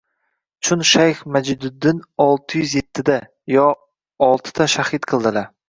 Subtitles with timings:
[0.69, 3.21] Chun shayx Majduddinni olti yuz yettida,
[3.57, 3.69] yo
[4.33, 5.51] oltida shahid qildilar»